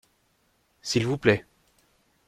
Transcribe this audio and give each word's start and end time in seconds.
S’il 0.81 1.05
vous 1.05 1.19
plait. 1.19 1.45